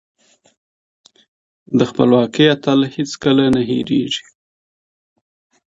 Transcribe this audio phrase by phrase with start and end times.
[1.77, 4.23] د خپلواکۍ اتل هېڅکله نه هيريږي.